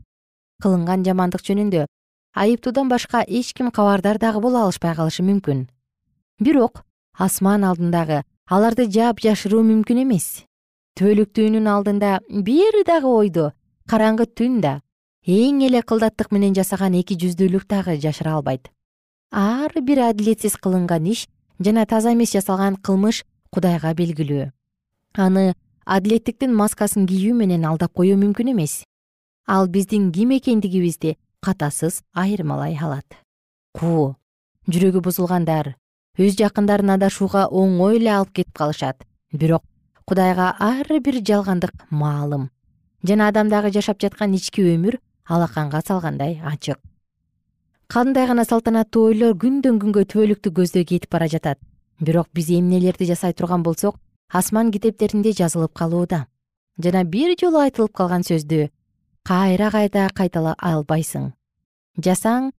Кылынган 0.63 1.05
жамандык 1.05 1.45
жөнүндө 1.47 1.87
айыптуудан 2.35 2.89
башка 2.89 3.25
эч 3.27 3.53
ким 3.55 3.71
кабардар 3.71 4.19
дагы 4.19 4.41
боло 4.41 4.65
алышпай 4.65 4.95
калышы 4.95 5.23
мүмкүн. 5.23 5.67
Бирок 6.41 6.85
асман 7.19 7.65
алдындагы 7.65 8.23
аларды 8.47 8.87
жаап 8.91 9.21
жашыруу 9.23 9.63
мүмкүн 9.63 10.03
эмес. 10.05 10.45
Түбөлүктүүнүн 10.99 11.67
алдында 11.71 12.19
бир 12.29 12.77
дагы 12.87 13.09
ойдо 13.09 13.53
караңгы 13.91 14.27
түн 14.27 14.61
да. 14.61 14.81
Эң 15.27 15.63
эле 15.67 15.83
кылдаттык 15.83 16.31
менен 16.33 16.55
жасаган 16.57 16.95
эки 16.99 17.17
жүздүүлүк 17.21 17.67
дагы 17.69 17.97
жашыра 18.01 18.35
албайт. 18.39 18.71
Ар 19.31 19.73
бир 19.83 20.01
адилетсиз 20.09 20.57
кылынган 20.57 21.07
иш 21.07 21.27
жана 21.59 21.87
таза 21.87 22.13
эмес 22.13 22.33
жасалган 22.33 22.77
кылмыш 22.77 23.25
кудайга 23.51 23.95
белгилүү. 23.95 24.51
Аны 25.15 25.55
адилеттиктин 25.85 26.55
маскасын 26.55 27.07
кийүү 27.07 27.35
менен 27.35 27.67
алдап 27.67 27.93
коюу 27.93 28.19
мүмкүн 28.19 28.53
эмес. 28.55 28.85
Ал 29.47 29.69
биздин 29.69 30.11
ким 30.13 30.31
экендигибизди 30.37 31.17
катасыз 31.41 32.03
айырмалай 32.15 32.79
алат. 32.79 33.07
Куу. 33.75 34.17
Жүрөгү 34.71 35.03
бузулгандар 35.03 35.75
өз 36.21 36.37
жакындарын 36.37 36.95
адашууга 36.99 37.49
оңой 37.49 37.97
эле 37.97 38.15
алып 38.21 38.33
кетип 38.39 38.55
калышат. 38.55 39.03
Бирок 39.33 39.65
кудайга 40.05 40.55
ар 40.59 40.87
бир 41.01 41.23
жалгандык 41.25 41.87
маалым 41.91 42.51
жана 43.03 43.29
адамдагы 43.29 43.71
жашап 43.73 44.01
жаткан 44.01 44.35
ички 44.37 44.63
өмүр 44.63 44.99
алаканга 45.25 45.81
салгандай 45.87 46.41
ачык. 46.45 46.79
Кандай 47.89 48.27
гана 48.27 48.45
салтанаттуу 48.45 49.09
ойлор 49.11 49.35
күндөн 49.35 49.81
күнгө 49.83 50.05
түбөлүктү 50.13 50.53
көздөй 50.55 50.85
кетип 50.87 51.11
бара 51.11 51.27
жатат. 51.29 51.59
Бирок 52.01 52.29
биз 52.35 52.51
эмнелерди 52.51 53.07
жасай 53.07 53.33
турган 53.35 53.63
болсок 53.63 53.99
асман 54.29 54.71
китептеринде 54.71 55.33
жазылып 55.33 55.75
калууда. 55.75 56.27
Жана 56.79 57.05
бир 57.05 57.35
жолу 57.41 57.59
айтылып 57.59 57.93
калган 57.93 58.23
сөздү 58.23 58.69
кайра 59.25 59.71
кайра 59.71 60.09
кайталай 60.15 60.55
албайсың. 60.59 61.33
Жасаң 61.99 62.53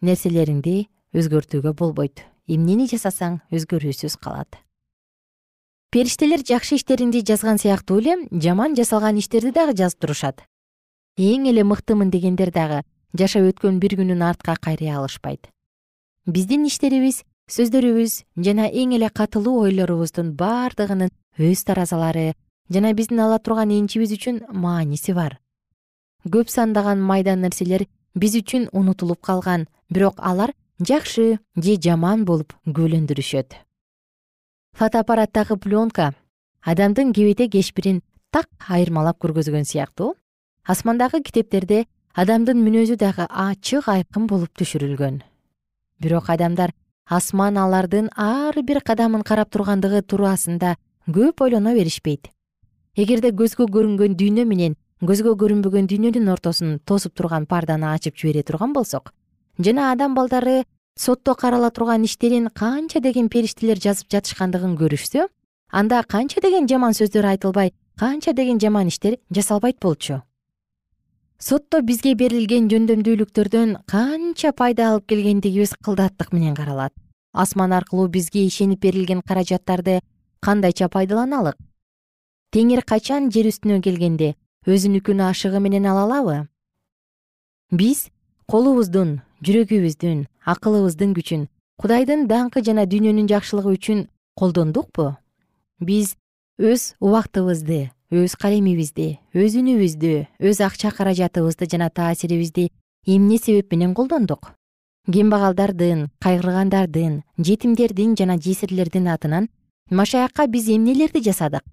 нерселериңди 0.00 0.86
өзгөртүүгө 1.14 1.74
болбойт 1.76 2.24
эмнени 2.48 2.86
жасасаң 2.90 3.40
өзгөрүүсүз 3.54 4.16
калат. 4.20 4.58
Периштелер 5.94 6.42
жакшы 6.42 6.74
иштеринди 6.74 7.22
жазган 7.22 7.58
сыяктуу 7.58 8.00
эле 8.00 8.16
жаман 8.32 8.74
жасалган 8.74 9.18
иштерди 9.20 9.52
дагы 9.54 9.76
жазып 9.78 10.00
турушат. 10.00 10.42
Эң 11.16 11.46
эле 11.46 11.62
мыктымын 11.62 12.10
дегендер 12.10 12.50
дагы 12.50 12.82
жашап 13.14 13.46
өткөн 13.52 13.78
бир 13.78 13.94
күнүн 14.00 14.24
артка 14.26 14.56
кайрый 14.60 14.90
алышпайт. 14.90 15.46
Биздин 16.26 16.66
иштерибиз 16.66 17.22
сөздөрүбүз 17.46 18.24
жана 18.42 18.66
эң 18.66 18.96
эле 18.96 19.10
катылуу 19.10 19.60
ойлорубуздун 19.68 20.34
бардыгынын 20.34 21.12
өз 21.38 21.64
таразалары 21.68 22.34
жана 22.72 22.92
биздин 22.92 23.20
ала 23.20 23.38
турган 23.38 23.70
энчибиз 23.70 24.16
үчүн 24.18 24.42
мааниси 24.50 25.14
бар. 25.14 25.38
Көп 26.26 26.50
сандаган 26.50 27.00
майда 27.00 27.36
нерселер 27.36 27.86
биз 28.14 28.34
үчүн 28.40 28.70
унутулуп 28.72 29.20
калган 29.22 29.68
бирок 29.90 30.18
алар 30.18 30.54
жакшы 30.82 31.38
же 31.54 31.76
жаман 31.78 32.24
болуп 32.24 32.52
күбөлөндүрүшөт 32.66 33.54
фотоаппараттагы 34.74 35.56
пленка 35.56 36.14
адамдын 36.66 37.12
кебете 37.14 37.46
кечпирин 37.48 38.02
так 38.32 38.48
айырмалап 38.66 39.20
көргөзгөн 39.22 39.64
сыяктуу. 39.64 40.16
Асмандагы 40.66 41.20
китептерде 41.22 41.84
адамдын 42.14 42.58
мүнөзү 42.58 42.96
дагы 42.98 43.28
ачык 43.30 43.86
айкын 43.86 44.26
болуп 44.26 44.50
түшүрүлгөн. 44.58 45.22
Бирок 46.02 46.30
адамдар 46.30 46.74
асман 47.06 47.56
алардын 47.56 48.10
ар 48.16 48.58
бир 48.62 48.80
кадамын 48.82 49.22
карап 49.22 49.54
тургандыгы 49.54 50.02
туурасында 50.02 50.74
көп 51.06 51.44
ойлоно 51.46 51.74
беришпейт. 51.74 52.32
Эгерде 52.96 53.30
көзгө 53.30 53.70
көрүнгөн 53.70 54.18
дүйнө 54.18 54.42
менен 54.42 54.74
көзгө 55.06 55.36
көрүнбөгөн 55.38 55.86
дүйнөнүн 55.86 56.32
ортосун 56.34 56.80
тосуп 56.84 57.14
турган 57.14 57.46
парданы 57.46 57.92
ачып 57.94 58.18
жибере 58.18 58.42
турган 58.42 58.72
болсок 58.72 59.12
жана 59.58 59.92
адам 59.92 60.14
балдары 60.14 60.64
сотто 60.96 61.34
карала 61.34 61.70
турган 61.70 62.04
иштерин 62.04 62.48
канча 62.48 63.00
деген 63.00 63.28
периштелер 63.28 63.78
жазып 63.78 64.10
жатышкандыгын 64.10 64.76
көрүшсө 64.78 65.28
анда 65.70 66.02
канча 66.02 66.40
деген 66.40 66.68
жаман 66.68 66.94
сөздөр 66.94 67.26
айтылбай 67.34 67.72
канча 67.98 68.32
деген 68.32 68.58
жаман 68.58 68.88
иштер 68.88 69.18
жасалбайт 69.30 69.80
болчу. 69.80 70.22
Сотто 71.38 71.82
бизге 71.82 72.14
берилген 72.14 72.68
жөндөмдүүлүктөрдөн 72.70 73.76
канча 73.90 74.52
пайда 74.52 74.90
алып 74.92 75.06
келгендигибиз 75.10 75.74
кылдаттык 75.84 76.32
менен 76.32 76.54
каралат. 76.54 76.94
Асман 77.32 77.72
аркылуу 77.72 78.08
бизге 78.08 78.46
ишенип 78.46 78.80
берилген 78.80 79.20
каражаттарды 79.20 80.00
кандайча 80.40 80.88
пайдаланалык. 80.88 81.56
Теңир 82.54 82.84
качан 82.86 83.30
жер 83.34 83.50
үстүнө 83.50 83.80
келгенде 83.82 84.36
өзүнүкүн 84.66 85.20
ашыгы 85.26 85.60
менен 85.60 85.86
ала 85.90 86.06
алабы? 86.06 86.36
Биз 87.70 88.08
колубуздун 88.46 89.20
жүрөгүбүздүн 89.44 90.24
акылыбыздын 90.52 91.12
күчүн 91.16 91.42
кудайдын 91.80 92.26
даңкы 92.30 92.62
жана 92.64 92.86
дүйнөнүн 92.88 93.28
жакшылыгы 93.28 93.74
үчүн 93.76 94.06
колдондукпу? 94.38 95.14
Биз 95.80 96.14
өз 96.58 96.94
убактыбызды 97.02 97.90
өз 98.14 98.36
калемибизди 98.40 99.18
өз 99.34 99.56
үнүбүздү 99.60 100.14
өз 100.48 100.60
акча 100.64 100.92
каражатыбызды 100.94 101.68
жана 101.70 101.90
таасирибизди 101.90 102.70
эмне 103.06 103.38
себеп 103.38 103.72
менен 103.72 103.94
колдондук? 103.94 104.54
Кембагалдардын 105.10 106.08
кайгыргандардын 106.24 107.22
жетимдердин 107.36 108.16
жана 108.16 108.38
жесирлердин 108.40 109.10
атынан 109.12 109.50
машаякка 109.90 110.46
биз 110.46 110.70
эмнелерди 110.70 111.20
жасадык? 111.20 111.64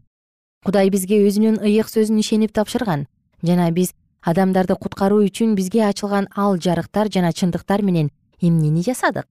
Кудай 0.66 0.90
бизге 0.90 1.22
өзүнүн 1.28 1.62
ыйык 1.64 1.88
сөзүн 1.88 2.20
ишенип 2.20 2.52
тапшырган 2.52 3.08
жана 3.42 3.72
биз 3.72 3.94
адамдарды 4.22 4.76
куткаруу 4.78 5.24
үчүн 5.26 5.56
бизге 5.58 5.84
ачылган 5.88 6.28
ал 6.36 6.58
жарыктар 6.58 7.10
жана 7.10 7.32
чындыктар 7.34 7.82
менен 7.82 8.12
эмнени 8.40 8.84
жасадык? 8.86 9.26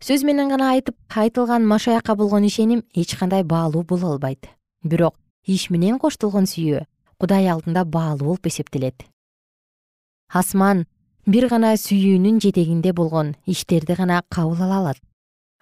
Сөз 0.00 0.24
менен 0.24 0.48
гана 0.48 0.70
айтып 0.72 0.96
айтылган 1.08 1.66
машаякка 1.66 2.16
болгон 2.16 2.44
ишеним 2.44 2.84
эч 2.94 3.16
кандай 3.16 3.44
баалуу 3.44 3.82
боло 3.82 4.12
албайт. 4.12 4.48
Бирок 4.82 5.16
иш 5.44 5.68
менен 5.70 5.98
коштолгон 5.98 6.44
сүйүү 6.44 6.84
кудай 7.18 7.48
алдында 7.48 7.84
баалуу 7.84 8.36
болуп 8.36 8.46
эсептелет. 8.46 9.04
Асман 10.32 10.86
бир 11.26 11.48
гана 11.48 11.76
сүйүүнүн 11.76 12.40
жетегинде 12.40 12.92
болгон 12.92 13.34
иштерди 13.46 13.94
гана 13.94 14.22
кабыл 14.28 14.62
ала 14.64 14.80
алат. 14.80 15.00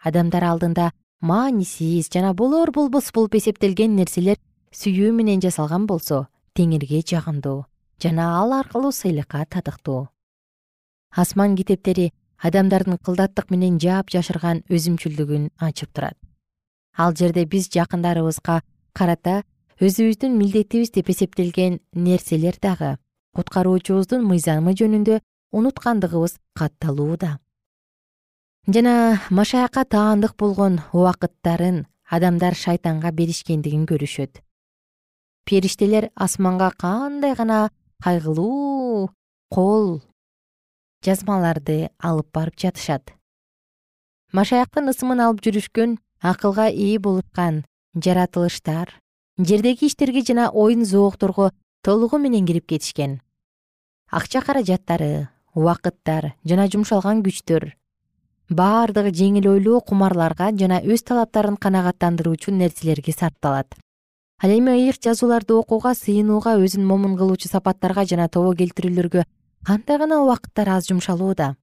Адамдар 0.03 0.44
алдында 0.44 0.92
маанисиз 1.20 2.11
жана 2.12 2.35
болор 2.35 2.70
болбос 2.70 3.12
болуп 3.12 3.35
эсептелген 3.35 3.96
нерселер 3.96 4.38
сүйүү 4.72 5.12
менен 5.12 5.40
жасалган 5.40 5.87
болсо 5.87 6.27
теңирге 6.55 7.03
жагымдуу 7.03 7.64
жана 8.02 8.40
ал 8.40 8.52
аркылуу 8.52 8.92
сыйлыкка 8.92 9.44
татыктуу. 9.50 10.09
Асман 11.11 11.57
китептери 11.57 12.12
адамдардын 12.38 12.98
кылдаттык 12.98 13.50
менен 13.50 13.78
жаапжашырган 13.78 14.64
өзүмчүлдүгүн 14.68 15.50
ачып 15.59 15.92
турат. 15.92 16.18
Ал 16.96 17.14
жерде 17.14 17.44
биз 17.44 17.68
жакындарыбызга 17.74 18.62
карата 18.92 19.42
өзүбүздүн 19.80 20.37
милдетибиз 20.38 20.90
деп 20.90 21.11
эсептелген 21.11 21.80
нерселер 21.92 22.59
дагы 22.62 22.96
куткаруучубуздун 23.35 24.26
мыйзамы 24.26 24.74
жөнүндө 24.78 25.20
унуткандыгыбыз 25.52 26.38
катталуу 26.54 27.16
да 27.16 27.38
жана 28.66 29.20
машаякка 29.30 29.85
таандык 29.85 30.37
болгон 30.38 30.80
убакыттарын 30.92 31.85
адамдар 32.09 32.54
шайтанга 32.54 33.11
беришкендигин 33.12 33.85
көрүшөт. 33.87 34.40
Периштелер 35.44 36.11
асманга 36.14 36.70
кандай 36.78 37.35
гана 37.35 37.70
кайгылуу 38.02 39.11
кол 39.50 40.00
жазмаларды 41.04 41.90
алып 41.98 42.33
барып 42.35 42.59
жатышат. 42.59 43.12
Машаяктын 44.33 44.90
ысымын 44.90 45.20
алып 45.26 45.44
жүрүшкөн 45.44 45.98
акылга 46.20 46.66
ээ 46.72 46.98
болушкан 46.98 47.62
жаратылыштар 47.94 48.96
жердеги 49.38 49.87
иштерге 49.87 50.24
жана 50.26 50.48
оюн 50.50 50.85
зоокторго 50.85 51.52
толугу 51.83 52.18
менен 52.18 52.46
кирип 52.46 52.66
кетишкен. 52.66 53.20
Акча 54.11 54.40
каражаттары 54.40 55.28
убакыттар 55.54 56.33
жана 56.44 56.66
жумшалган 56.72 57.22
күчтөр 57.22 57.70
баардыгы 58.50 59.12
жеңил 59.14 59.48
ойлуу 59.54 59.80
кумарларга 59.80 60.50
жана 60.52 60.80
өз 60.83 61.02
талаптарын 61.09 61.57
канагаттандыруучу 61.57 62.52
нерселерге 62.52 63.12
сарпталат 63.12 63.74
ал 64.42 64.51
эми 64.51 64.70
ыйык 64.70 64.99
жазууларды 65.03 65.55
окууга 65.55 65.94
сыйынууга 65.94 66.57
өзүн 66.59 66.85
момун 66.85 67.16
кылуучу 67.16 67.49
сапаттарга 67.49 68.05
жана 68.05 68.29
тобо 68.29 68.55
келтирүүлөргө 68.55 69.25
кандай 69.64 69.99
гана 69.99 70.23
убакыттар 70.23 70.68
аз 70.68 70.88
жумшалууда? 70.88 71.57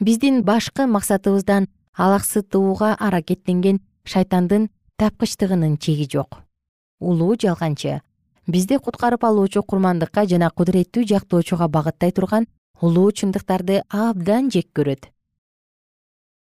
Биздин 0.00 0.42
башкы 0.42 0.86
максатыбыздан 0.86 1.68
алаксытууга 1.96 2.94
аракеттенген 2.94 3.80
шайтандын 4.04 4.70
тапкычтыгынын 4.96 5.76
чеги 5.78 6.08
жок. 6.10 6.40
Улуу 6.98 7.36
жалганчы. 7.36 8.00
Бизди 8.46 8.78
куткарып 8.78 9.24
алуучу 9.24 9.62
курмандыкка 9.62 10.26
жана 10.26 10.50
кудуреттүү 10.50 11.04
жактоочуга 11.06 11.68
багыттай 11.68 12.10
турган 12.10 12.46
улуу 12.80 13.12
чындыктарды 13.12 13.82
абдан 13.88 14.50
жек 14.50 14.70
көрөт. 14.74 15.10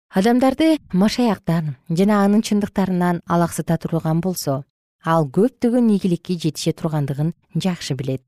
Адамдарды 0.09 0.77
машаяктан 0.93 1.75
жана 1.89 2.23
анын 2.23 2.41
чындыктарынан 2.41 3.21
алаксыта 3.27 3.77
турган 3.77 4.21
болсо 4.21 4.63
ал 5.03 5.27
көптөгөн 5.27 5.89
ийгиликке 5.95 6.35
жетише 6.35 6.73
тургандыгын 6.73 7.33
жакшы 7.55 7.95
билет. 7.95 8.23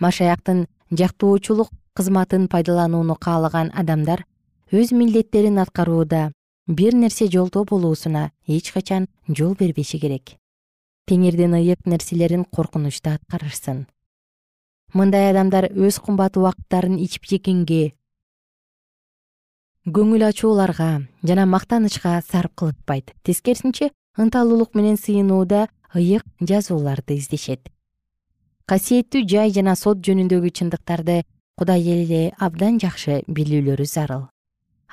Машаяктын 0.00 0.66
жактоочулук 0.90 1.70
кызматын 1.94 2.48
пайдаланууну 2.48 3.16
каалаган 3.16 3.70
адамдар 3.74 4.24
өз 4.72 4.92
милдеттерин 4.92 5.58
аткарууда 5.58 6.32
бир 6.66 6.94
нерсе 6.94 7.28
жолдо 7.28 7.64
болуусуна 7.64 8.30
эч 8.46 8.72
качан 8.72 9.08
жол 9.28 9.54
бербеши 9.54 9.98
керек. 9.98 10.36
Теңирдин 11.06 11.54
ыйык 11.54 11.86
нерселерин 11.86 12.44
коркунучта 12.44 13.14
аткарышсын. 13.14 13.86
Мындай 14.92 15.30
адамдар 15.30 15.70
өз 15.72 15.98
кымбат 15.98 16.36
убакыттарын 16.36 16.98
ичип 17.00 17.24
жегенге 17.26 17.94
көңүл 19.86 20.22
ачууларга 20.28 21.08
жана 21.26 21.46
мактанычка 21.46 22.20
сарп 22.22 22.54
кылышпайт. 22.54 23.14
Тескерисинче 23.24 23.90
ынталуулук 24.18 24.74
менен 24.74 24.96
сыйынууда 24.96 25.68
ыйык 25.94 26.24
жазууларды 26.40 27.16
издешет. 27.16 27.68
Касиеттүү 28.66 29.24
жай 29.28 29.52
жана 29.52 29.74
сот 29.76 30.02
жөнүндөгү 30.06 30.52
чындыктарды 30.58 31.22
кудай 31.58 31.82
эле 31.82 32.32
абдан 32.38 32.78
жакшы 32.80 33.22
билүүлөрү 33.28 33.86
зарыл. 33.86 34.28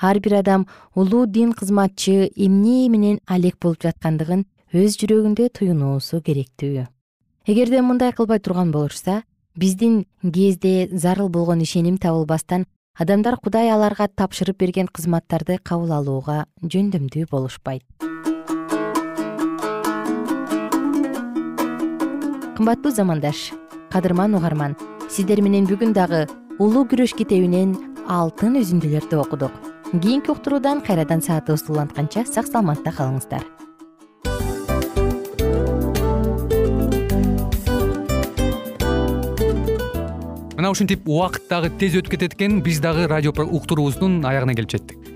Ар 0.01 0.19
бир 0.19 0.39
адам 0.39 0.67
улуу 0.95 1.25
дин 1.27 1.53
кызматчы 1.53 2.31
эмне 2.35 2.87
менен 2.89 3.19
алек 3.27 3.59
болуп 3.61 3.83
жаткандыгын 3.83 4.45
өз 4.73 4.97
жүрөгүндө 5.01 5.49
туюнуусу 5.59 6.21
керектүү. 6.21 6.87
Эгерде 7.45 7.81
мындай 7.81 8.13
кылбай 8.13 8.39
турган 8.39 8.71
болушса 8.71 9.23
биздин 9.55 10.05
кезде 10.23 10.87
зарыл 10.91 11.29
болгон 11.29 11.61
ишеним 11.61 11.97
табылбастан 11.97 12.65
адамдар 12.95 13.37
кудай 13.37 13.71
аларга 13.71 14.07
тапшырып 14.07 14.59
берген 14.59 14.87
кызматтарды 14.87 15.59
кабыл 15.63 15.91
алууга 15.99 16.45
жөндөмдүү 16.63 17.27
болушпайт 17.31 18.08
кымбаттуу 22.59 22.91
замандаш. 22.91 23.53
Кадырман 23.89 24.35
угарман 24.35 24.75
сиздер 25.07 25.39
менен 25.39 25.63
бүгүн 25.63 25.93
дагы 25.95 26.25
улуу 26.59 26.83
күрөш 26.91 27.13
китебинен 27.15 27.71
алтын 28.03 28.57
үзүндүлөрдү 28.59 29.15
окудук. 29.15 29.53
Кийинки 29.93 30.33
уктуруудан 30.33 30.81
кайрадан 30.83 31.23
саатыбызды 31.23 31.71
улантканча 31.71 32.25
сак 32.27 32.51
саламатта 32.51 32.91
калыңыздар. 32.91 33.47
Мына 40.59 40.75
ушинтип 40.75 41.07
убакыт 41.07 41.47
дагы 41.47 41.71
тез 41.79 41.95
өтүп 41.95 42.17
кетет 42.17 42.35
экен. 42.35 42.59
Биз 42.59 42.83
дагы 42.83 43.07
радио 43.07 43.31
уктуруубуздун 43.31 44.19
аягына 44.25 44.59
келип 44.59 44.75
жеттик 44.75 44.98